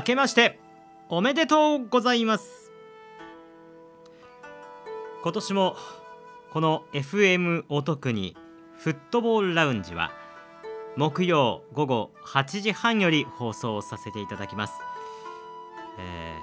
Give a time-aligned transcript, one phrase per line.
[0.00, 0.58] 明けまして
[1.10, 2.72] おめでとうございます。
[5.22, 5.76] 今年も
[6.54, 8.34] この FM お得に
[8.78, 10.10] フットボールラウンジは
[10.96, 14.72] 木曜午後8時半より放送させていただきます、
[15.98, 16.34] え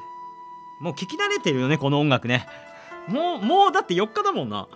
[0.80, 2.48] ー、もう聞き慣れてるよねこの音楽ね。
[3.08, 4.68] もうもうだって4日だもんな。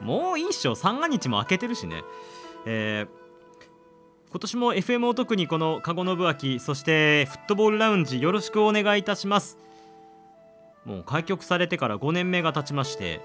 [0.00, 0.74] もういいっしょ。
[0.74, 2.04] 三が日も明けてるしね。
[2.64, 3.23] えー
[4.34, 9.58] 今年も FM を特にこのカゴの部秋そしてフットボールラウンジよろしくお願いいたします。
[10.84, 13.20] もう開局されてから5年目が経ちまして、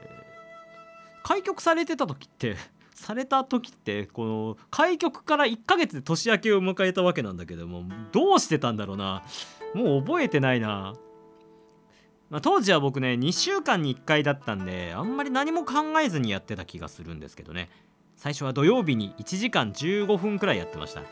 [0.00, 2.56] えー、開局されてた時って
[2.96, 9.22] された時ってこの開局から1ヶ月で年明けを迎えたわけなんだけどもどうしてたんだろうな。
[9.74, 10.94] もう覚えてないな、
[12.30, 17.68] まあ、当時は僕ね2週間に1回だったんであんまり何も考えずにやってた気がするんですけどね。
[18.16, 21.02] 最初は土曜日に1時間15分くらいやってました。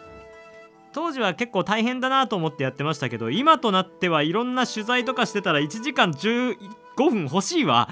[0.92, 6.56] 当時は結構大変だなと思ってやってましたけど今となってはいろんな取材とかしてたら1時間15
[6.96, 7.88] 分欲しいわ。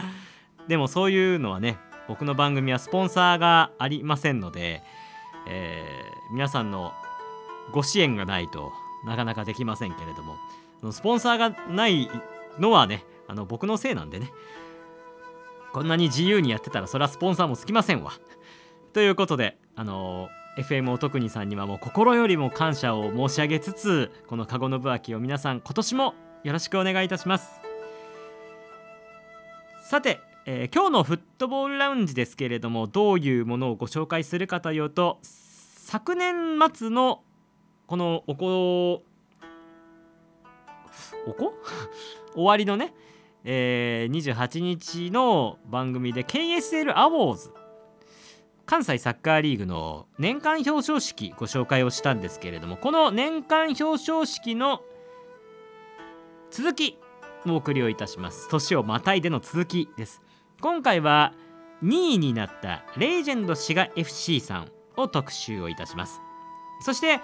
[0.68, 4.83] でもそういうのはね僕の番組はスポンサーがありませんので、
[5.48, 6.92] えー、皆さんの
[7.72, 8.72] ご支援がないと
[9.05, 12.08] なかなかできませんけれどもスポンサーがない
[12.58, 14.30] のはねあの僕のせいなんでね。
[15.72, 18.12] こんなに自由にやってたらそれはスポンサーもつきませんわ。
[18.92, 27.60] ということであの FM おとくにさんにはもう心よりも感謝を申し上げつつこの「かごのぶあき」を皆さん今年もよろしくお願いいたします。
[29.82, 37.22] さて、えー、今日のフットボールラウンジですけれどもどういうものをご紹介するかというと昨年末の
[37.86, 39.02] このおこ
[41.27, 41.54] おこ？
[42.34, 42.94] 終わりのね、
[43.44, 47.61] えー、28日の番組で KSL アウォーズ
[48.67, 54.83] 関西サッカーリーグの年間表彰式ご紹介をしたんですけれどもこの年間表彰式の
[56.50, 56.98] 続き
[57.46, 58.48] お送りをいたします。
[58.48, 60.23] 年をまたいでの続きです。
[60.61, 61.33] 今回は
[61.83, 66.20] 2位になったレージェンド滋賀 FC さんを特集をいたします。
[66.80, 67.20] そして、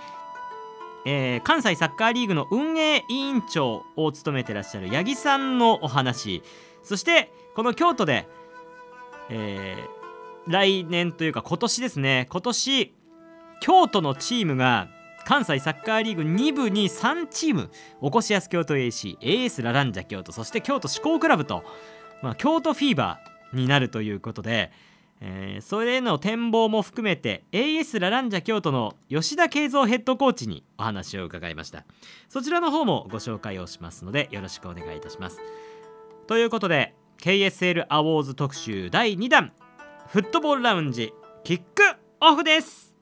[1.05, 6.43] えー、関西サッカーリーグの運営委員長を務めてらっしゃる八木さんのお話。
[6.83, 8.27] そしてこの京都で、
[9.31, 9.98] えー、
[10.49, 12.27] 来年というか今年ですね。
[12.31, 12.95] 今年
[13.61, 14.89] 京都のチームが
[15.27, 17.71] 関西サッカーリーグ2部に3チーム
[18.01, 21.65] おこしやす京都 AC AS ラランジャ京都そして京都志向クラブと、
[22.23, 24.73] まあ、京都フィーバーになるということで、
[25.21, 31.85] えー、それへの展望も含めて AS ラランジャ京都の吉田慶三ヘッドコーチにお話を伺いました。
[32.31, 35.41] そちらの方もご紹介をしますのでよろしくお願いいたします。
[36.27, 39.53] ということで KSL アウォーズ特集第2弾。
[40.11, 41.13] フットボールラウンジ
[41.45, 41.83] キック
[42.23, 42.97] オフです。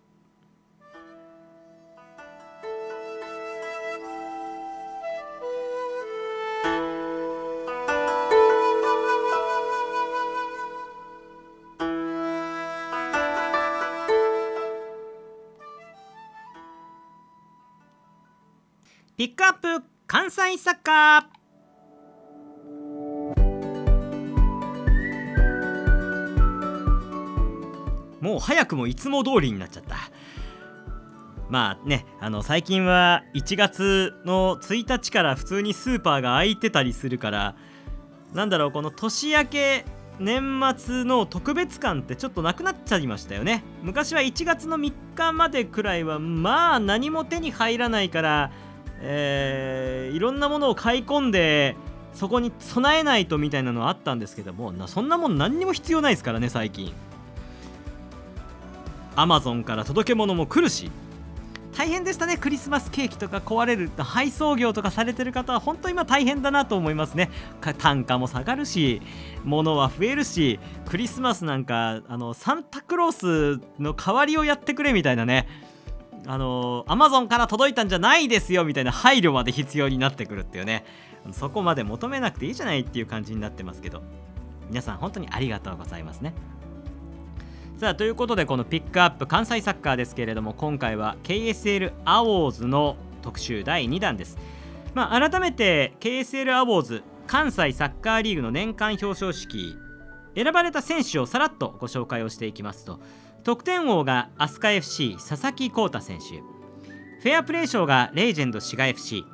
[19.16, 21.35] ピックアップ関西サッカー。
[28.36, 29.96] もう早くもいつも通りになっちゃった。
[31.48, 37.54] まあねあの最近は1月の1日から普通にスーパーが開いてたりするから
[38.34, 39.84] なんだろうこの年明け
[40.18, 43.64] 年末の特別感ってちょっとなくなっちゃいましたよね。
[43.82, 48.50] 昔は1月の3日までくらいはまあ何も手に入らないから、
[49.00, 51.74] えー、いろんなものを買い込んで
[52.12, 56.92] そこに備えないとみたいなのはあったんですけどもそんなもん何にも必要ないですからね最近。
[59.16, 60.90] アマゾンから届け物も来るし。
[61.76, 62.38] 大変でしたね。
[62.38, 67.30] クリスマスケーキとか壊れる配送業とかされてる方は本当今大変だなと思いますね。
[67.78, 69.02] 単価も下がるし
[69.44, 70.58] 物は増えるし
[70.88, 75.46] クリスマスなんかあのサンタクロースの代わりをやってくれみたいなね。
[76.26, 80.84] あのアマゾンから届いたんじゃないですよみたいな配慮まで必要になってくるっていうね。
[81.32, 84.02] そこまで求めなくていいじゃないっていう感じになってますけど。
[84.68, 86.34] 皆さん本当にありがとうございますね。
[87.78, 94.38] さあということでこのピックアップ関西サッカーですけれども今回は KSL アウォーズの特集第2弾です、
[94.94, 99.76] まあ、改めて KSL アウォーズ関西サッカーリーグの年間表彰式
[100.34, 102.98] 選ばれた選手をさらっとご紹介をしていきますと。
[103.42, 106.40] 得点王が飛鳥 FC 佐々木浩太選手。
[107.22, 109.24] フェアプレー賞がレージェンド滋賀 FC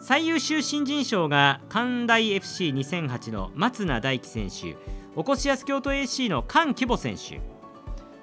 [0.00, 4.76] 最優秀新人賞が関大 FC2008 の松名大輝選手。
[5.14, 7.55] おこしやす京都 AC の菅規模選手。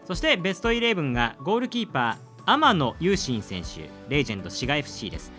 [0.06, 5.32] そしてベストイレブンがゴールキーパー天野雄心選手レジェンド滋賀 FC です。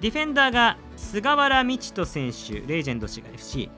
[0.00, 3.70] ディフェンダーが菅原道人選手レジェンド滋賀 FC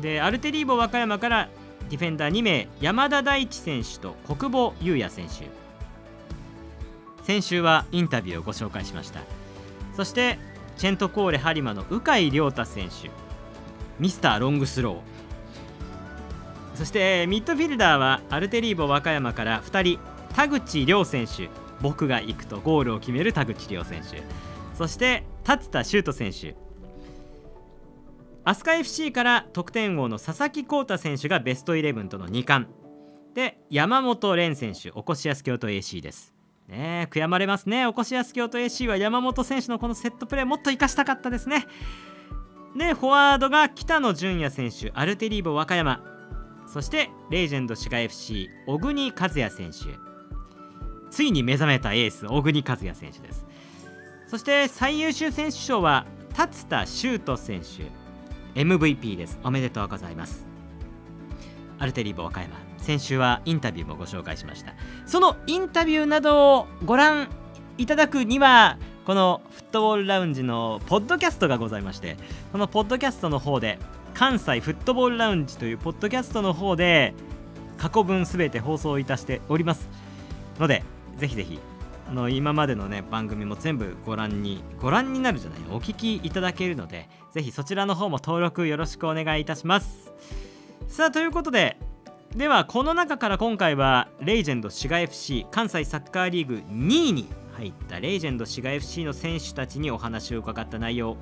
[0.00, 1.48] でアルテリーボ和歌山から
[1.88, 5.48] ディフェンダー2名山田大地選手と国保優也選手。
[7.22, 9.20] 先週はインタビューをご紹介しました。
[9.96, 10.38] そして
[10.76, 13.10] チェントコーレ播磨の鵜飼亮太選手。
[14.00, 15.19] ミスターロングスロー。
[16.80, 20.00] そしてミッドフィルダーはアルテリーボ和歌山から2人
[20.34, 21.50] 田口亮選手
[21.82, 24.22] 僕が行くとゴールを決める田口亮選手。
[24.74, 26.56] そして達田修斗選手。
[28.44, 32.72] 飛鳥 FC から得点王の佐々木浩太選手がベストイレブンとの2冠。
[33.34, 36.32] で山本蓮選手おこしやす京都 AC です。
[36.66, 37.84] ね悔やまれますね。
[37.84, 41.66] おこしやす京都 AC は山本選手のこのセットプレーもっと生かしたかったですね。
[42.74, 46.09] でフォワードが北野純也選手アルテリーボ和歌山。
[46.72, 49.98] そしてレジェンド滋賀 FC 小国和也選手。
[51.10, 53.44] ついに目覚めたエース小国和也選手です。
[54.28, 57.90] そして最優秀選手賞は達田修斗選手。
[58.60, 59.40] MVP です。
[59.42, 60.46] おめでとうございます。
[61.80, 62.56] アルテリーボ和歌山。
[62.78, 64.74] 先週はインタビューもご紹介しました。
[65.06, 67.28] そのインタビューなどをご覧
[67.78, 72.16] いただくにはこのフットボールラウンジのポッドキャストがございまして
[72.52, 73.78] このポッドキャストの方で
[74.14, 77.14] 関西フットボールラウンジというポッドキャストの方で
[77.78, 79.88] 過去分すべて放送いたしております
[80.58, 80.82] ので
[81.16, 81.58] ぜひぜひ
[82.08, 90.12] あの今までのね番組も全部ご覧にご覧になるじゃないお聞きいただけるのでぜひそちらの方も登録よろしくお願いいたします。
[90.88, 91.78] さあということで
[92.34, 101.16] ではこの中から今回はレイジェンド滋賀 FC 関西サッカーリーグ2位に入ったレイジェンド滋賀 FC の選手たちにお話を伺った内容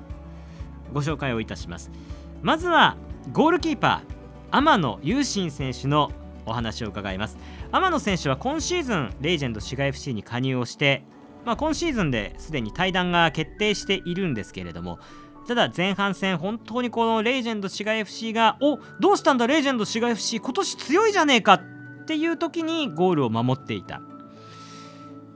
[0.91, 1.91] ご紹介をいたします。
[2.41, 2.95] まずは
[3.33, 6.11] ゴールキーパー天野雄心選手の
[6.45, 7.37] お話を伺います。
[7.71, 11.03] 天野選手は今シーズンレジェンド滋賀 FC に加入をして、
[11.45, 14.99] まあ、今シーズンですでに退団が決定しているんですけれども
[15.47, 21.61] ただ前半戦本当にこのレジェンド滋賀 FC がおどうしたんだレジェンド滋賀 FC 今年強いじゃねえかっ
[22.05, 24.01] ていう時にゴールを守っていた。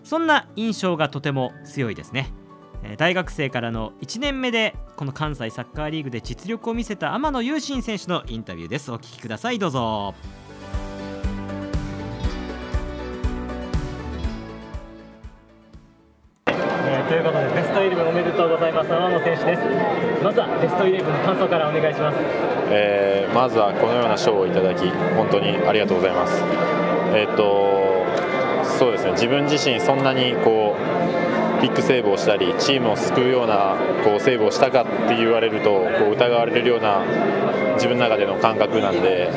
[0.03, 2.33] そんな印象がとても強いですね。
[2.97, 8.91] 大学生からの1年目でこの関西サッカーリーグで実力を見せた天野雄心選手のインタビューです。
[8.91, 9.59] お聞きください。
[9.59, 10.13] どうぞ。
[17.13, 18.91] ということでベストイレブンおめでとうございます。
[18.91, 19.61] 天野選手です。
[20.23, 22.17] まずはベストイレブンの感想からお願いします、
[22.71, 26.41] えー、まずはこのような賞をいただき本当にありがとうございます。
[27.13, 27.83] えっ、と
[28.65, 29.11] そうですね。
[29.11, 31.02] 自分自身そんなにこう
[31.63, 37.05] ビッグセーブをしたりチームを救うようなこうセーブをしたかって言われるとこう疑われるような
[37.75, 39.31] 自分の中での感覚なんで、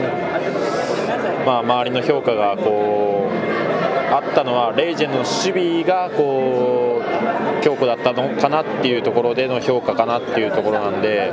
[1.47, 11.33] まあ、周りの評価がこうあったのはレイジェンの守備がこう強固だったのかなっていうところでの評価かなっていうところなんで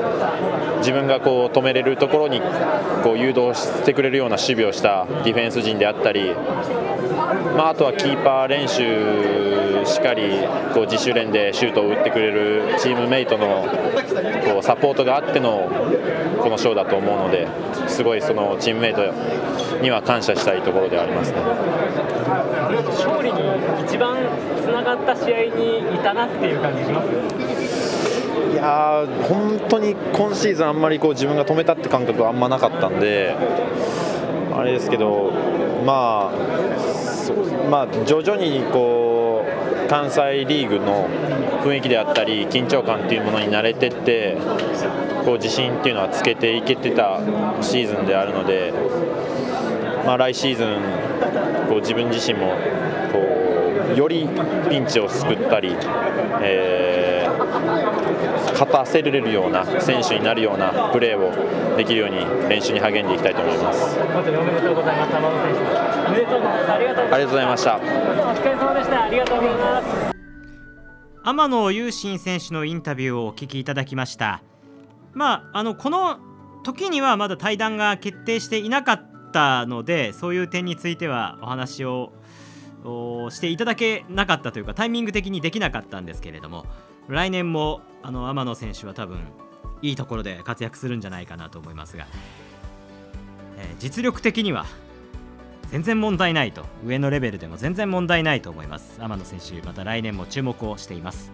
[0.77, 2.39] 自分がこう止めれるところに
[3.03, 6.35] こう誘導してくれるような守備をしたディフェンス陣であったり
[7.55, 9.52] まあ、あとはキーパー練習
[9.93, 10.23] しっかり
[10.73, 13.63] こう自主練でシュートを打ってくれるチームメイトの
[14.43, 15.69] こうサポートがあっての
[16.41, 17.47] この賞だと思うので
[17.87, 19.03] すごいそのチームメイト
[19.81, 21.37] には感謝したいところでありますね。
[22.89, 23.39] 勝利に
[23.85, 24.17] 一番
[24.61, 27.07] つながった試合にいたなっていう感じします？
[28.51, 33.35] いや本当に今シーズンあんまりこう自分が止めたって感覚はあんまなかったんで
[34.55, 35.31] あれですけど
[35.85, 36.37] まあ
[37.69, 39.02] まあ、徐々にこう
[39.89, 41.07] 関西リーグの
[41.63, 44.37] 雰囲気であったり緊張感っていうものに慣れてって
[45.25, 47.19] こう自信っていうのはつけていけてた
[47.61, 48.73] シーズンであるので、
[50.05, 52.55] まあ、来シーズンこう自分自身も
[53.11, 53.19] こ
[53.93, 54.27] うより
[54.69, 55.75] ピンチを救ったり、
[56.41, 62.17] えー、勝たせられるような選手になるようなプレーをできるように
[62.49, 63.97] 練習に励んでいきたいと思います。
[66.03, 66.73] 本当におめでとうございます。
[66.73, 67.77] 選手おめでとうございますありがとうございました。
[67.77, 69.03] お疲れ様でした。
[69.03, 70.13] ありがとうございます。
[71.25, 74.43] 天野雄心選手のインタビューをお聞きいただきました。
[75.13, 76.17] まああのこの
[76.63, 82.11] 時にはまだ対談が決定していなかったのでそういう点についてはお話を
[83.29, 86.65] していただけなかったというかタイミング的にできなかったんですけれども
[87.07, 89.19] 来年もあの天野選手は多分
[89.81, 92.07] いいところで活躍するんじゃないかなと思いますが、
[93.57, 94.65] えー、実力的には
[95.71, 96.65] 全然問題ないと。
[96.85, 98.99] 上のレベルでも全然問題ないと思います。
[98.99, 101.31] 天野選手また来年も注目をしています。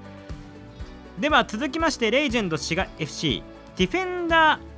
[1.19, 3.43] では続きましてレイジェンド滋賀 FC
[3.75, 4.69] ディフェンダー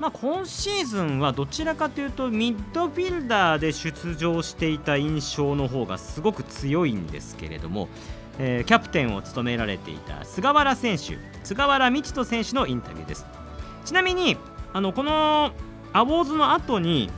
[0.00, 7.88] まあ、今シーズンはどちらかというとミッドフィルダーで出場していた印象の方がすごく強いんですけれども
[8.38, 13.26] えー、キャプテンを務められていた菅原選手菅原道人選手のインタビューです。
[13.84, 14.36] ちなみに
[14.72, 15.52] あのこの
[15.92, 17.10] アウォーズの後に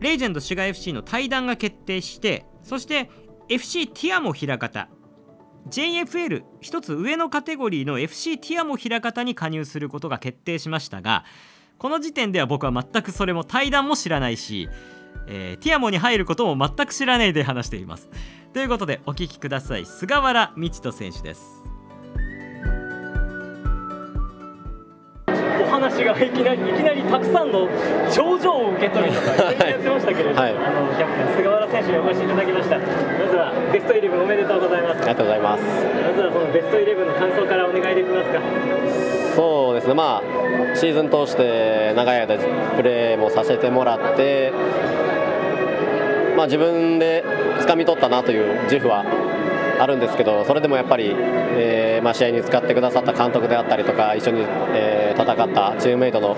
[0.00, 3.10] レジェンド滋賀 FC の対談が決定してそして
[3.48, 4.88] FC ティアモ平方。
[5.68, 11.24] JFL 一つ上のカテゴリーの FC ティアモ平方に加入することが決定しましたが
[11.78, 14.68] この時点では僕は全くそれも対談も知らないし、
[15.26, 18.08] えー、ティアモに入ることも全く知らないで話しています。
[18.52, 19.86] ということでお聞きください。
[19.86, 21.73] 菅原道人選手です。
[25.74, 27.68] 話がいきなりいきなりたくさんの
[28.10, 32.78] 症状を受け取るとかやってましたけれども、はい、あのキャプテン菅原選手にお越しいただきました。
[32.78, 34.98] まずはベストイレブンおめでとうございます。
[34.98, 35.62] ありがとうございます。
[35.64, 38.40] まずはそのベストイレブンの感想からお願いできますか？
[39.34, 39.94] そうですね。
[39.94, 42.38] まあシーズン通して長い間
[42.76, 44.52] プレーもさせてもらって
[46.36, 47.24] まあ自分で
[47.66, 49.04] 掴み取ったなという自負は
[49.78, 54.42] あるんですけどそれでもやっぱり、えーまあ、試合に使ってくださった監督であったりとか一緒に、
[54.74, 56.36] えー、戦ったチームメイトの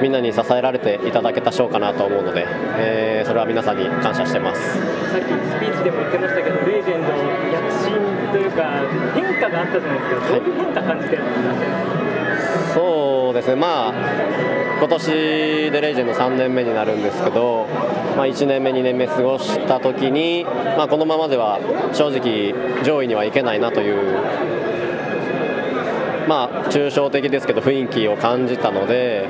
[0.00, 2.46] みんなに支えられていただけた賞かなと思うので、
[2.78, 4.60] えー、それは皆さんに感謝してます。
[5.10, 7.08] さっきスピーチでも言ってましたけどレジェンド
[7.50, 7.94] 躍進
[8.30, 8.84] というか
[9.14, 11.54] 変化があったじゃないですか、どういう変化感じてるんですか、は
[12.70, 13.56] い、そうですね。
[13.56, 13.92] まあ
[14.78, 15.10] 今年
[15.72, 17.66] でレジェンド3年目になるんですけど、
[18.16, 21.58] まあ、1年目、2年目過ごした時に、まあ、このままでは
[21.92, 22.54] 正直
[22.84, 24.22] 上位にはいけないなという、
[26.28, 29.26] まあ、抽象的ですけど雰囲気を感じたので、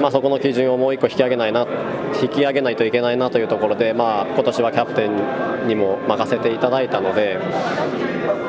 [0.00, 1.66] まあ、そこの基準をもう1個引き上げないな
[2.22, 7.38] 引き上げないといけないなというところで、まあ、今年はキャプテンにも任せていただいたので、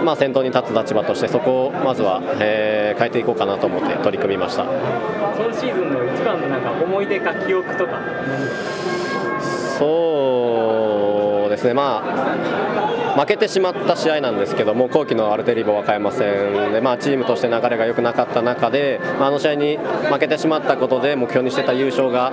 [0.04, 4.64] まあ、先頭に立つ立場としてそこをまずは、えー、変えていこうかなと思って取り組みました。
[4.64, 4.74] 今
[5.54, 8.00] シーズンの一番のなんか思い出か記憶とか。
[9.78, 11.74] そうですね。
[11.74, 22.32] まあ負けてしまった試合なんですけども後期のアルテリボ和歌山戦で、まあ、チームとして流れが良くなかった中で、まあ、あの試合に負けてしまったことで目標にしてた優勝が、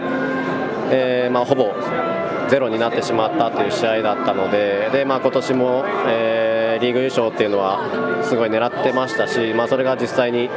[0.91, 1.73] えーまあ、ほぼ
[2.51, 6.44] ゼロになってしまったという試合だったのでで、まあ、今年も、えー、
[6.79, 10.49] リーグ優勝っていうのはすごい狙ってましたし、まあ、それが実際に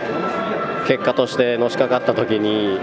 [0.87, 2.79] 結果としてのしかかった時に、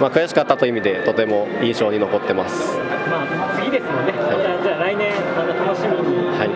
[0.00, 2.76] まあ、悔しかったという意味でとても印象に残ってます。
[3.08, 6.48] まあ、次ですもんね、はい、じゃあ来年また楽しみに、はい、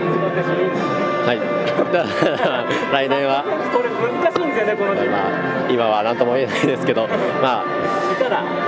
[1.27, 1.39] はい、
[2.93, 3.45] 来年は。
[3.73, 7.09] これ難しいんですよねこの時、まあ、今は何とも言えないですけど
[7.41, 7.65] まあ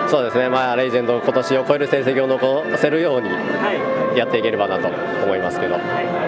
[0.08, 0.48] そうですね。
[0.48, 3.28] まあレジェンド今年を超える成績を残せるように
[4.16, 4.88] やっていければなと
[5.24, 5.82] 思いますけど、はい、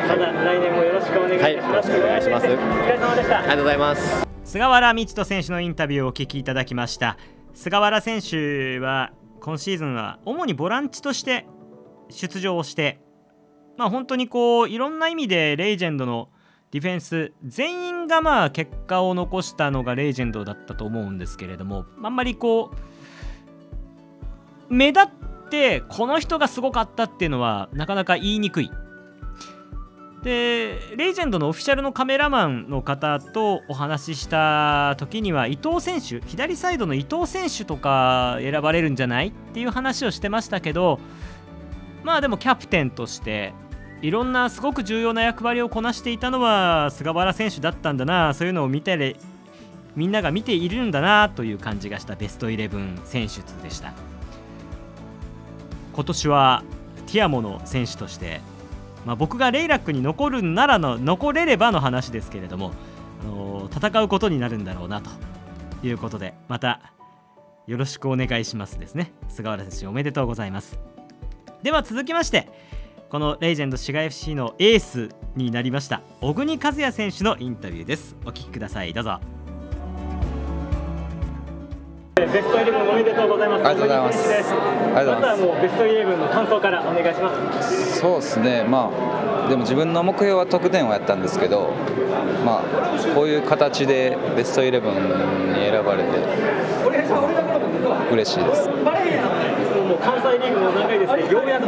[0.09, 0.83] また来年も
[1.19, 2.47] くお願いします、はい、よろしくお願いします。
[2.47, 3.39] お疲れ様でした。
[3.39, 7.19] ありがとうございます菅原道人選手のインタビューをお聞きいただきました。
[7.55, 11.47] 菅原選手は今シーズンは主にボランチとして
[12.09, 13.01] 出場をして
[13.77, 16.29] まあ本当にこういろんな意味でレイジェンドの
[16.71, 22.71] ディフェンス全員がまあ結果を残したのがレイジェンドだったと思うんですけれどもあんまりこ
[24.71, 25.09] う目立っ
[25.51, 28.71] てこの人がすごかったっていうのはなかなか言いにくい。
[30.23, 40.99] でレジェンドのオフィシャルのカメラマンの方とお話しした時には伊藤選手左サイドの伊藤選手とか選ばれるんじゃないっていう話をしてましたけど
[42.03, 43.55] まあでもキャプテンとして
[44.03, 49.17] いろんなすごく重要な役割をこなしていたのは菅原選手だったんだなそういうのを見て
[49.95, 53.93] みんなが見ているんだなという感じがしたベストイレブン選出でした。
[55.99, 56.63] 今年は
[57.09, 58.41] ティアモの選手として
[59.07, 62.73] まあ、僕がレイラックに残るならの残れればの話ですけれども、
[63.23, 65.11] あのー、戦うことになるんだろうなと
[65.87, 66.93] いうことでまた
[67.67, 69.13] よろしくお願いしますですね。
[69.29, 70.79] 菅原選手おめでとうございます。
[71.63, 72.49] では続きまして
[73.11, 78.17] このレジェンド滋賀 FC のエースになりました小国和也選手のインタビューです。
[78.25, 78.93] お聞きください。
[78.93, 79.38] どうぞ。
[82.27, 83.67] ベストイレブンおめでとうございます。
[83.67, 84.35] ありがとうございます。
[84.35, 85.37] ありがとうございます。
[85.37, 88.01] まずはもうベストイレブンの感想からお願いします。
[88.01, 88.65] そうですね。
[88.65, 88.91] ま
[89.47, 91.71] あでも自分の目標は得点をやったんですけど、
[92.45, 92.63] まあ
[93.15, 94.95] こういう形でベストイレブン
[95.55, 96.09] に選ばれて
[98.13, 98.69] 嬉しいです。
[99.89, 101.65] もう関西リーグも長いですね、ようやく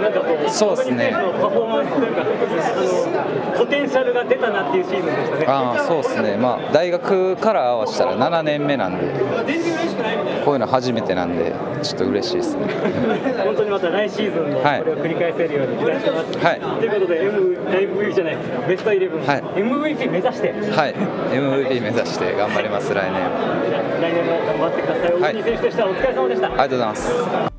[0.00, 1.18] なんかこう、そうですね、パ
[1.50, 5.44] フォーマンスというか、あのポテンシャルが出たなっていうシーズンでしたね。
[5.46, 9.06] あそうですね、まあ、大学から合わせたら7年目なんで、
[10.44, 12.66] こういうの初めてなんで、ちょっと嬉しいですね。
[13.44, 16.38] 本当にまた来シーズンもこれを繰り返せるように期待してます。
[16.38, 20.94] はい、ということで、M、MVP じゃない、ベストイレブン、はい、MVP 目指して、はい、
[21.32, 23.22] MVP 目指して頑張ります、来年
[24.00, 25.12] 来年も頑張ってください。
[25.12, 26.46] 大谷選手としてはお疲れ様でした。
[26.46, 27.57] ありがとうございます。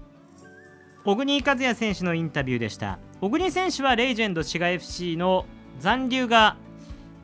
[1.06, 3.00] 小国和也選手のインタビューでした。
[3.22, 5.46] 小国選手はレイジェンド滋賀 FC の
[5.79, 6.58] 残留が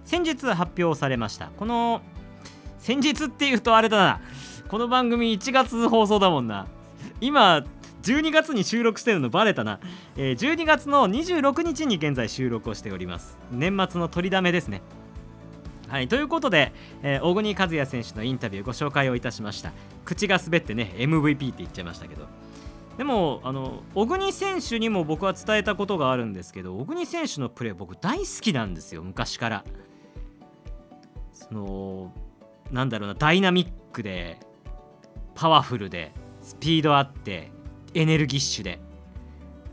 [0.06, 1.52] 先日発表されました。
[1.58, 2.02] この
[2.80, 4.22] 先日っていうとあれだな。
[4.70, 6.68] この番組1月放送だもんな。
[7.20, 7.66] 今
[8.04, 9.80] 12月に収録してるのバレたな、
[10.16, 13.38] えー、12月の26日に現在収録をしております。
[13.52, 14.82] 年末の取りだめですね。
[15.90, 16.72] はいということで、
[17.04, 19.72] えー、小国和也選手のインタビューご紹介をいたしました。
[20.06, 22.26] 口が滑ってね MVP って言っちゃいましたけど。
[22.98, 29.66] でもあの小国選手にも僕は伝えたことがあるんですけど小国選手のプレー僕大好きなんですよ昔から。
[31.34, 32.14] その
[32.72, 34.40] なんだろうなダイナミックで
[35.36, 37.52] パワフルでスピードあって
[37.94, 38.80] エネルギッシュで。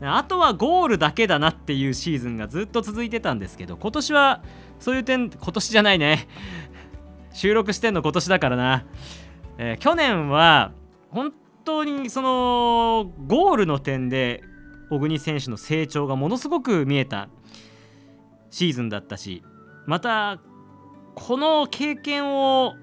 [0.01, 4.43] あとはゴールだけだなっていうシーズンがずっと続いてたんですけど今年は
[4.79, 6.27] そういう点今年じゃないね。
[7.31, 8.85] 収録してんの今年だからな、
[9.57, 10.71] えー、去年は
[11.09, 11.33] 本
[11.63, 14.43] 当にそのゴールの点で
[14.89, 17.29] 小国選手の成長がものすごく見えた
[18.51, 19.43] シーズンだったし
[19.87, 20.39] また
[21.15, 22.73] この経験を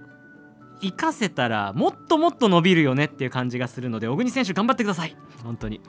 [0.82, 5.16] 生かせたらもっともっと伸びるよねっていう感じがするので小国選手頑張ってください。
[5.44, 5.80] 本当に。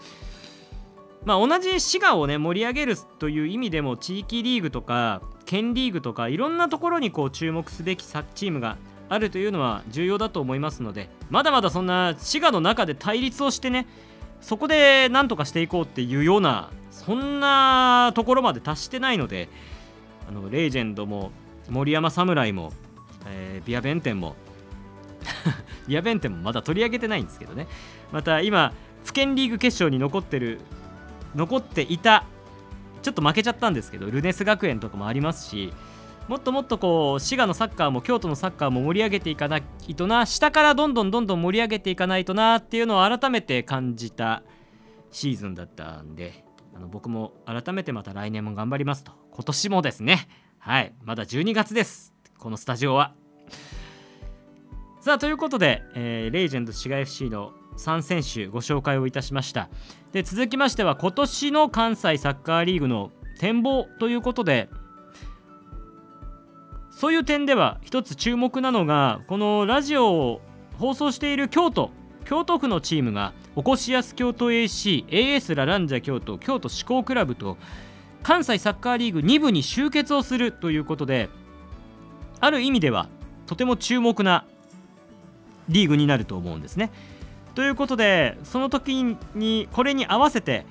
[1.24, 8.78] まあ同じ滋賀をね盛り上げるという意味でも地域リーグとか県リーグとかいろんなところにこう注目すべきチームが
[9.12, 13.86] あるというのは重要だと思いますのでまだまだそんな滋賀の中で対立をしてね
[14.40, 19.50] そこで何とかしていこうっていうようなそんなところまで達してないので
[20.30, 21.32] あのレジェンドも
[21.70, 22.72] 森山侍も、
[23.28, 24.38] えー、ビア弁天も
[25.90, 27.68] ビア弁天もまだ取り上げてないんですけどね。
[28.14, 28.72] また今
[29.04, 30.62] 府県リーグ決勝に残ってる
[31.36, 32.24] 残っていた
[33.02, 35.74] ちょっと負けちゃったんですけどルネス学園とかもありますし
[36.32, 39.64] もっともっとこう滋賀のサッカーも京都のサッカーも盛り上げていかない
[39.96, 44.42] とな下からどんどんどんどん盛り上げていかないとなっていうのを改めて感じた
[45.12, 50.30] シーズンだったんであの僕も改めてまた来年も頑張りますと今年もですね。
[50.58, 50.94] はい。
[51.04, 52.14] まだ12月です。
[52.38, 53.14] このスタジオは。
[55.02, 59.68] さあということで、えー、レイジェンド滋賀 FC の3選手ご紹介をいたしました。
[60.14, 64.70] で続きましては今年の関西サッカーリーグの展望ということで
[67.02, 70.42] そういう点では一つ注目なのがこのラジオを
[70.78, 71.90] 放送している京都
[72.26, 77.58] 京都府のチームがおこしやす京都 AC AS ラランジャ京都京都志向クラブと
[78.22, 81.30] 関西サッカーリーグ2部に集結をするということで
[82.40, 83.10] ある意味では
[83.48, 84.46] とても注目な
[85.70, 86.92] リーグになると思うんですね。
[87.56, 90.68] ということでその時にこれに合わせて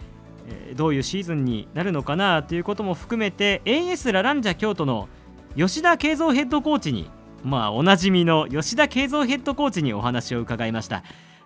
[0.76, 5.08] どういうシーズンになるのかなということも含めて AS ラランジャ京都の
[5.56, 7.10] 吉田慶三ヘッドコーチに
[7.42, 11.02] まあおなじみの吉田慶三ヘッドコーチにお話を伺いました。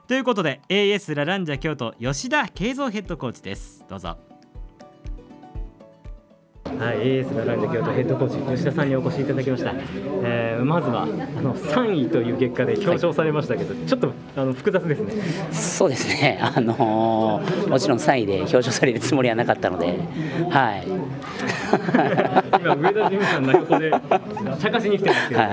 [0.07, 3.85] ということで AS ラランジャ京都吉田慶三ヘッドコーチです。
[3.89, 4.34] どうぞ。
[6.79, 9.73] はい、AS のランジ京都ヘッドコーチ吉田さんにお越しいただきました、
[10.23, 15.13] えー、まずはあの3位という結果で表彰されましたけど、はい、ちょっとあの複雑ですね。
[15.53, 19.99] そうですね、 あのー、もちろん3位で表彰されるつもりはなかったので、
[20.51, 20.85] はい、
[22.61, 23.91] 今、上田事務所の横で
[24.61, 25.51] 茶化しに来てますけど、はい、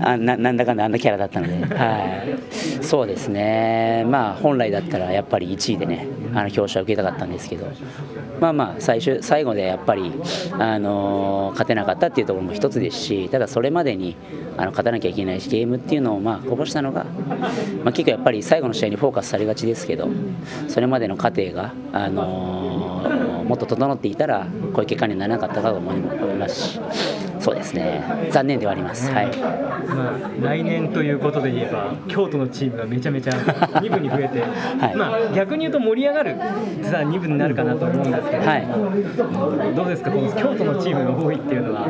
[0.00, 1.96] あななんだかんだあんなキャラだったので、は
[2.80, 7.66] い、そうですね、まあ、本来だったらやっぱり1位でね、あの表彰を受けたかったんですけど、
[8.40, 10.12] まあまあ最終最後でやっぱり、
[10.52, 14.16] あの勝てなかったっていうところも一つですしただそれまでに
[14.56, 20.08] あの勝たなきゃいけないしゲームっていうのをまあこぼしたのが、まあ、結構やっぱり最後の試合にフォーカスされがちですけど
[20.68, 23.04] それまでの過程が、あの、
[23.46, 25.96] もっと整っていたらこういう結果にならなかったかと思い
[26.36, 27.29] ますし。
[27.40, 28.28] そうですね。
[28.30, 29.36] 残念ではあります、はい。
[29.36, 33.32] まあ、来年ということで言えば京都のチームがめちゃめちゃ
[33.80, 36.36] 2部に増えて、はい、まあ、逆に言うと盛り上がる
[36.82, 38.66] 実は2部になるかなと思うんですけど、はい、
[39.74, 41.86] どうですかこの京都のチームが多いっていうのは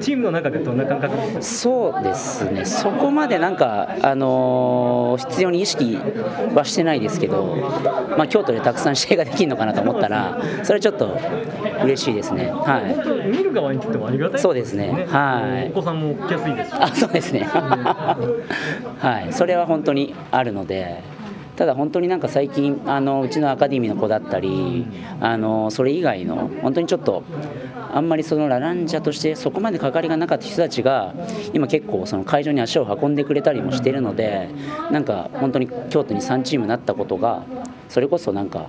[0.00, 1.42] チームの中でどんな感覚ですか？
[1.42, 2.64] そうですね。
[2.64, 5.98] そこまでなんか、あのー、必要に意識
[6.54, 7.56] はしてないですけど、
[8.16, 11.16] まあ、京都でたくさん試合ができるのかなと思ったらそれはちょっと
[11.84, 12.50] 嬉しいですね。
[12.50, 15.06] はい、見る側にとってもありがたいそうですね。
[15.08, 15.70] はい。
[15.70, 16.74] お子さんも来やすいです。
[16.74, 17.40] あ、そうですね。
[18.98, 21.20] はい、それは本当にあるので。
[21.56, 24.86] ただ本当になんか最近あのうちのアカデミーの子だったり
[25.20, 27.22] あのそれ以外の本当にちょっと
[27.92, 31.14] あんまりそのラランジャとしてそこまで関わりがなかった人たちが
[31.52, 34.48] 今結構その会場に足を運んでくれたりもしているので
[34.90, 37.44] なんか本当に京都に3チームになったことが
[37.90, 38.68] それこそなんか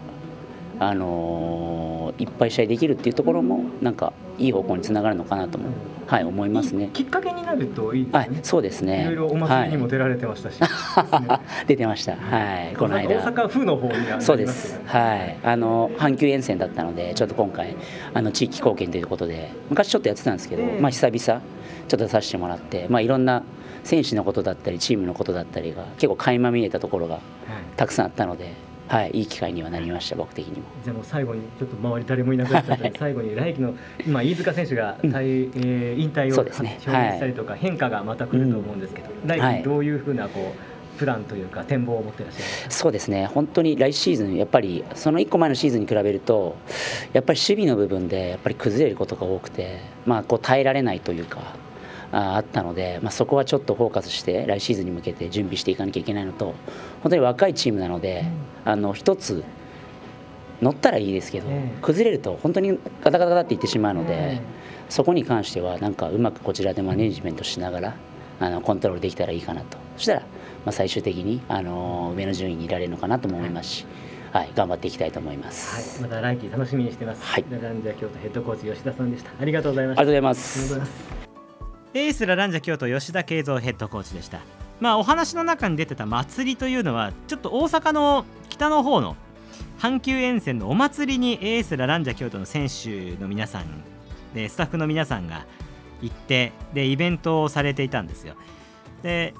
[0.79, 1.90] あの
[2.21, 5.69] いっぱい試合できるっていうところもなんかいい方向につながるのかなとも、
[6.05, 6.89] はい、思いますね。
[6.93, 9.01] きっかけになるといいですね、はい、そうですね。
[9.01, 12.15] いろいろお祭りにも出られてましたし、はい、 出てました。
[12.15, 12.75] はい。
[12.75, 13.15] この間。
[13.15, 14.79] 大阪府の方にそうです。
[14.85, 15.37] はい。
[15.43, 17.75] あの阪急沿線だったのでちょっと今回
[18.13, 23.43] あの地域貢献ということで昔ちょっとやってたんですけど、まあ久々ちょっと出させてもらってまあいろんな
[23.83, 27.19] 選手のことだったりチームのことだったりが結構垣間見えたところが
[27.77, 28.53] たくさんあったので、
[28.91, 30.65] はい、いい機会にはなりました僕的にも。
[30.83, 33.73] じゃあもう最後にちょっと周り誰もいなくなっちゃったので、最後に来季の
[34.05, 43.27] 今飯塚選手が、うん、えー、引退を、ね、表明したりとか、変化がまた来ると思うんですけど、うん、来季どういうふうなこう、プランというか展望を持ってらっしゃいますそうですね。
[43.27, 46.57] 本当に来シーズンやっぱりその1個前のシーズンに比べると
[47.13, 51.55] やっぱり守備の部分でやっぱり崩れることが多くてまあこう耐えられないというか
[52.11, 56.53] あったので、まあ、そこはちょっとフォーカスして来シーズンに向けて準備していかなきゃいけないのと
[57.01, 58.25] 本当に若いチームなので、
[58.65, 59.43] あの一つ
[60.61, 61.47] 乗ったらいいですけど、
[61.81, 64.41] 崩れると本当にガタガタガタっていってしまうので、
[64.89, 67.95] そこに関してはなんかうまくこちらでマネジメントしながら
[68.39, 70.25] あのコントロールできたらいいかなとそしたら、ま
[70.67, 73.85] あ、最終的にあの上の順位にいられるのかなと思いますし。
[74.31, 75.99] はい、頑張っていきたいと思います。
[75.99, 77.21] はい、また来季楽しみにしてます。
[77.21, 79.31] はい、ランジャ京都ヘッドコーチ吉田さんでした。
[79.37, 80.01] ありがとうございました。
[80.03, 80.29] ありがとうご
[80.69, 81.11] ざいます。
[81.93, 84.39] エースラランジャ京都吉田慶三ヘッドコーチでした
[84.81, 89.15] まあお話の中に出てた祭りというのはちょっと大阪の北の方の
[89.79, 93.65] 阪急沿線のお祭りにエースラランジャ京都の選手の皆さん
[94.33, 95.45] でスタッフの皆さんが
[96.01, 98.35] 行ってでイベントをされていたんですよ。
[99.03, 99.33] で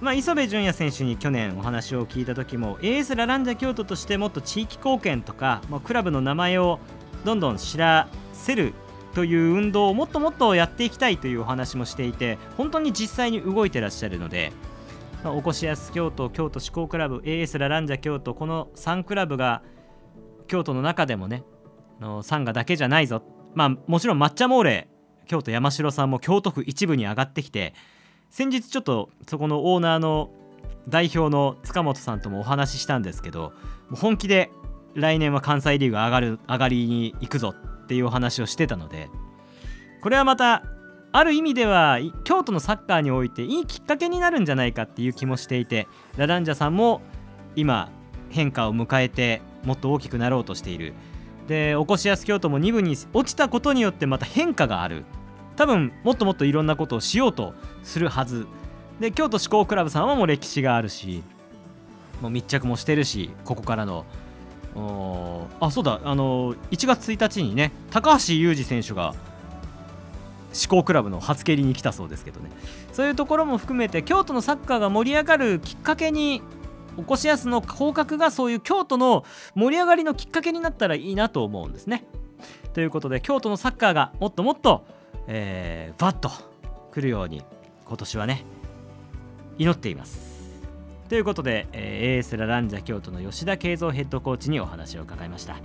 [0.00, 6.78] まあ、磯部純也選手に去年お話を聞いた時もエースラランジャ京都としてもっと地域貢献とか、まあ、クラブの名前を
[7.24, 8.74] どんどん知らせる
[9.14, 14.52] という運動をもっともっとやっていきたいというお話もしていて本当に実際に動いてらっしゃるので、
[15.24, 19.62] まあ、おこしやす京都京都志向クラブ AS ラランジャ京都この3クラブが
[20.48, 21.42] 京都の中でもね
[21.98, 23.22] のサンガだけじゃないぞ。
[23.54, 24.88] まあもちろん抹茶モーレ
[25.26, 27.72] 京都山城さんも京都府一部に上がってきて
[28.28, 30.30] 先日ちょっとそこのオーナーの
[30.88, 33.54] 代表の塚本さんともお話ししたんですけど
[33.92, 34.50] 本気で
[34.94, 39.08] 来年は関西リーグ上がる上がりに行くぞっていうお話をしてたので
[40.02, 40.64] これはまた
[41.16, 47.02] ある意味では京都のサッカーにおいていいきっかけになるんじゃないかっていう気もしていてラランジャさんも
[47.54, 47.88] 今
[48.30, 50.92] 変化を迎えてもっと大きくなろうとしている。
[51.46, 55.04] でおこしやす京都も2部に落ちたことによってまた変化がある。
[55.54, 58.48] 多分もっともっといろんなことをしようとするはず。
[58.98, 61.22] で京都志向クラブさんはもう歴史があるし
[62.20, 64.04] もう密着もしてるしここからの。
[65.60, 66.00] あそうだ。
[66.02, 69.14] あの1月1日にね高橋祐二選手が
[70.54, 72.50] 志向クラブの初蹴りに来たそうですけどね
[72.92, 76.42] そういうところも含めて京都のサッカーが盛り上がるきっかけに
[76.96, 82.04] おこしやすの降格がそういう京都の盛り上がりのきっかけになったらいいなと思うんですね。
[82.72, 84.84] ということで京都のサッカーがもっともっと、
[85.26, 86.30] えー、バッと
[86.92, 87.42] 来るように
[87.84, 88.44] 今年はね
[89.58, 90.34] 祈っています。
[91.08, 95.56] ということで、えー、エースラランジャ京都の吉田慶三ヘッドコーチにお話を伺いました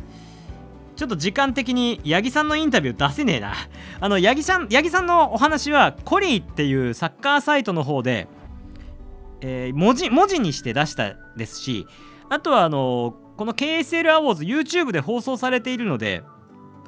[0.99, 3.53] ちょっと時間的に八木さんのインタビュー出せねえな。
[4.01, 8.27] あの八木さん八木さんのお話はコリーっていうサッカーサイトの方で、
[9.39, 11.87] えー、文字文字にして出したですし
[12.27, 16.21] あとはあのこの KSL アウォーズ YouTube で放送されているので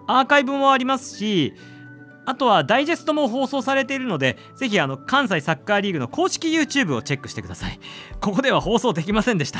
[0.07, 1.53] アーカイブもありますし
[2.25, 7.79] あとはダイジェストも放送されているのでぜひあの関西サッカーリーグの公式 YouTube をチェックしてください。
[8.19, 9.59] ここでは放送できませんでした。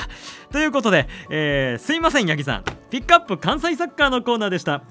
[0.51, 2.63] ということで、えー、すいません八木さん。
[2.89, 4.83] ピックアップ関西サッカーのコーナーでした。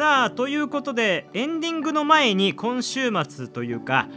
[0.00, 4.08] さあということでエンディングの前に今週末というか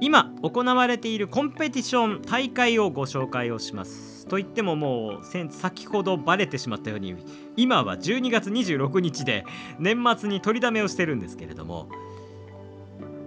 [0.00, 4.26] 今行われているコンペティション大会をご紹介をします。
[4.26, 7.14] といってももう先ほどバレてしまったように
[7.56, 9.44] 今は12月26日で
[9.78, 11.88] 年末に取りだめをしてるんですけれども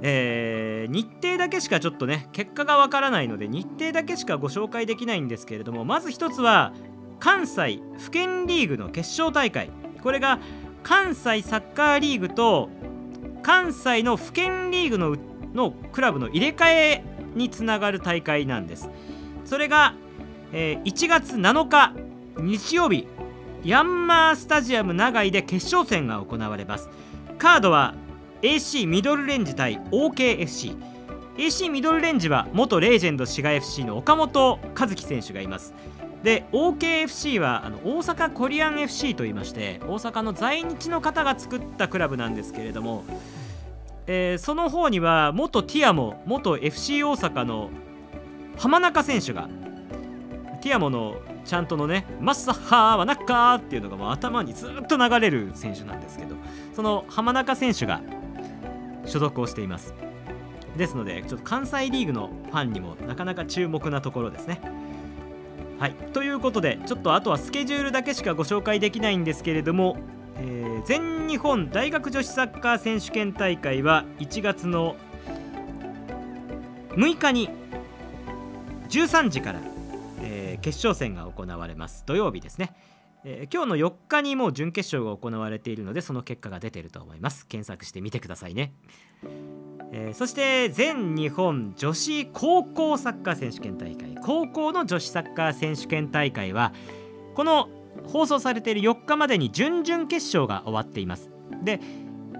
[0.01, 6.73] えー、日程だけしかちょっとね結果がわからないので日程だけしかご紹介できないんですけれどもまず一つは
[7.21, 9.69] 関西府県リーグの決勝大会。
[10.01, 10.39] これが
[10.83, 12.69] 関西サッカーリーグと
[13.43, 15.17] 関西の府県リーグの
[15.53, 17.03] のクラブの入れ替え
[17.35, 18.89] につながる大会なんです。
[19.45, 19.95] それが、
[20.53, 21.93] えー、1月7日
[22.37, 23.07] 日曜日
[23.63, 26.89] ヤンマースタジアム長居で決勝戦が行われます。
[27.37, 27.95] カードは
[28.41, 30.75] AC ミドルレンジ対 OKFC
[31.37, 35.73] AC ミドルレンジは元レージェンド滋賀 FC の岡本和樹選手がいます。
[36.23, 43.03] で OKFC はあの大阪コリアン FC といいまして大阪の在日の方が作ったクラブなんですけれども、
[44.05, 47.69] えー、その方には元ティアモ元 FC 大阪の
[48.57, 49.49] 浜中選手が
[50.61, 56.35] ティアモのちゃんとのねマッサッハーはナッカーっていうのがもう頭にずっと流れる選手なんですけど
[56.75, 58.01] その浜中選手が
[59.05, 59.95] 所属をしています。
[60.77, 64.61] ですのでちょっと関西リーグのファンにもなかなか注目なところですね。
[65.81, 65.95] はい。
[66.13, 69.97] ということでちょっとあとはスケジュールだけしかご紹介できないんですけれども、
[70.35, 74.95] えー、全日本大学女子サッカー選手権大会は1月の
[76.89, 77.49] 6日に
[78.89, 79.59] 13時から、
[80.21, 82.03] えー、決勝戦が行われます。
[82.05, 82.75] 土曜日ですね、
[83.23, 87.45] えー、今日の4日にもう準決勝が行われているのでその結果が出ていると思います。
[87.45, 88.73] 検索してみてくださいね、
[89.91, 96.73] えー、そして全日本女子高校サッカー選手権大会高校の女子サッカー選手権大会は
[97.35, 97.69] この
[98.07, 101.29] 放送されている4日までに準々決勝が終わっています。
[101.63, 101.79] で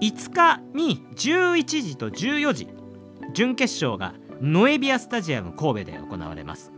[0.00, 2.68] 5日に11時と14時
[3.34, 6.72] 準決勝がノエビアスタジアム神戸で行われます。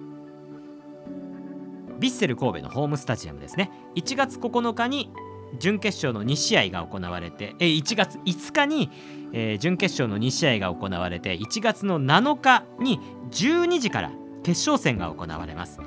[2.05, 3.71] ヴィッセル神戸のホームスタジアムですね。
[3.95, 5.11] 1月9日に
[5.59, 8.91] 準決勝の2試合が行われてえ1月5日に、
[9.33, 14.11] えー、準決勝の2試合が行われて1月の7日に12時から
[14.43, 15.81] 決勝戦が行われます。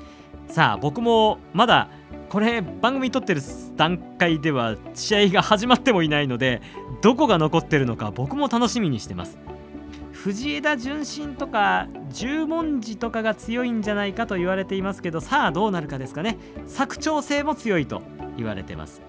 [0.48, 1.88] さあ僕もまだ
[2.30, 3.40] これ番組撮ってる
[3.76, 6.62] 段階では試合が始まってもいないので
[7.00, 9.38] どこが残ってるのか僕も楽しみにしてます。
[10.28, 16.36] 藤枝順心とか十文字とかが強いんじゃないかと言われていますけどさあどうなるかですかね。
[16.66, 18.02] 佐久長聖も強いと
[18.36, 19.00] 言われてます。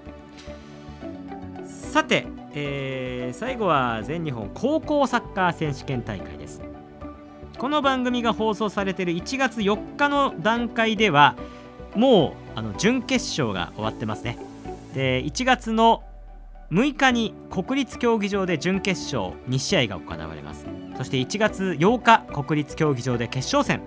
[1.92, 6.62] さて、えー、最後は全日本高校サッカー選手権大会です。
[7.58, 11.36] この番組が放送されている1月4日の段階では
[11.96, 14.38] もうあの準決勝が終わってますね。
[14.94, 16.02] で1月の
[16.72, 20.68] 6日に国立競技場で準決勝2試合が行われます。
[20.98, 23.82] そして1月8日国立競技場で決勝戦。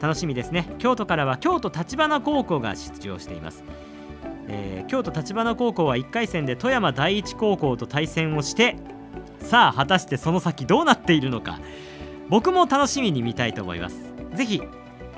[0.00, 0.66] 楽しみですね。
[0.78, 3.64] 京都からは京都橘高校が出場しています、
[4.48, 8.76] えー、京都橘高校は1回戦で富山第一高校と対戦をして
[9.38, 11.60] さあ果たしてその先どうなっているのか。
[12.28, 13.96] 僕も楽しみに見たいと思います。
[14.34, 14.62] ぜひ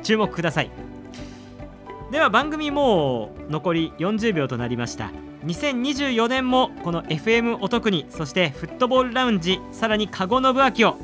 [0.02, 0.70] 注目ください。
[2.10, 5.10] では番組もう残り40秒となりました。
[5.44, 10.96] 2024年もこの FM お得にそしてフットボールラウンジさらにカゴのぶあきを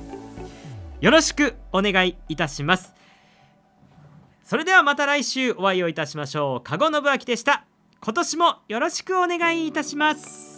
[1.01, 2.95] よろしくお願いいたします。
[4.45, 6.61] それではまた来週お会いをいたしましょう。
[6.63, 7.65] カゴのぶあきでした。
[8.01, 10.52] 今年もよろしくお願いいたします。